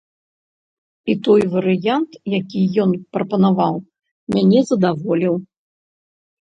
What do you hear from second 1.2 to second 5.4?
той варыянт, які ён прапанаваў, мяне задаволіў.